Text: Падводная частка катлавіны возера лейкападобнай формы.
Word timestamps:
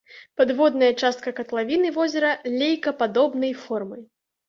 Падводная 0.39 0.89
частка 1.01 1.35
катлавіны 1.41 1.93
возера 1.99 2.35
лейкападобнай 2.59 3.59
формы. 3.65 4.05